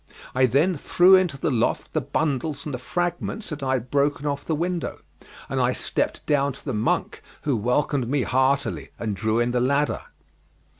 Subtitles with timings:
[0.33, 4.25] I then threw into the loft the bundles and the fragments that I had broken
[4.25, 5.01] off the window,
[5.47, 9.59] and I stepped down to the monk, who welcomed me heartily and drew in the
[9.61, 10.01] ladder.